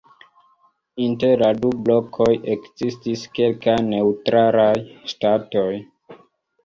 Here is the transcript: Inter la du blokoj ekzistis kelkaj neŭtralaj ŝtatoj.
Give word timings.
Inter 1.07 1.35
la 1.43 1.49
du 1.65 1.69
blokoj 1.89 2.29
ekzistis 2.55 3.27
kelkaj 3.41 3.77
neŭtralaj 3.93 4.75
ŝtatoj. 5.13 5.71